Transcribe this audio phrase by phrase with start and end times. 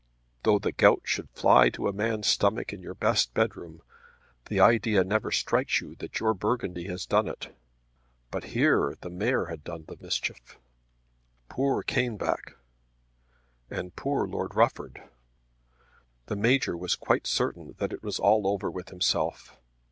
[0.41, 3.83] Though the gout should fly to a man's stomach in your best bedroom,
[4.47, 7.55] the idea never strikes you that your burgundy has done it!
[8.31, 10.57] But here the mare had done the mischief.
[11.49, 12.55] Poor Caneback;
[13.69, 15.03] and poor Lord Rufford!
[16.25, 19.55] The Major was quite certain that it was all over with himself.